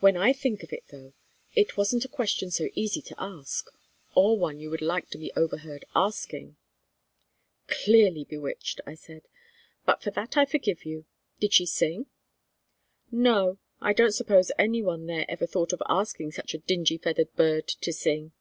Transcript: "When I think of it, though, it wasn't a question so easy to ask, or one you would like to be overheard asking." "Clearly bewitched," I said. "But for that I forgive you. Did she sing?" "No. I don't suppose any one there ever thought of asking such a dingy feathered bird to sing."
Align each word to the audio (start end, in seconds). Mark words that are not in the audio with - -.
"When 0.00 0.18
I 0.18 0.34
think 0.34 0.62
of 0.62 0.70
it, 0.70 0.84
though, 0.88 1.14
it 1.54 1.78
wasn't 1.78 2.04
a 2.04 2.08
question 2.08 2.50
so 2.50 2.68
easy 2.74 3.00
to 3.00 3.14
ask, 3.16 3.66
or 4.14 4.38
one 4.38 4.60
you 4.60 4.68
would 4.68 4.82
like 4.82 5.08
to 5.12 5.16
be 5.18 5.32
overheard 5.34 5.86
asking." 5.94 6.58
"Clearly 7.66 8.24
bewitched," 8.24 8.82
I 8.86 8.92
said. 8.94 9.22
"But 9.86 10.02
for 10.02 10.10
that 10.10 10.36
I 10.36 10.44
forgive 10.44 10.84
you. 10.84 11.06
Did 11.40 11.54
she 11.54 11.64
sing?" 11.64 12.04
"No. 13.10 13.56
I 13.80 13.94
don't 13.94 14.12
suppose 14.12 14.52
any 14.58 14.82
one 14.82 15.06
there 15.06 15.24
ever 15.26 15.46
thought 15.46 15.72
of 15.72 15.82
asking 15.88 16.32
such 16.32 16.52
a 16.52 16.58
dingy 16.58 16.98
feathered 16.98 17.34
bird 17.34 17.66
to 17.66 17.94
sing." 17.94 18.32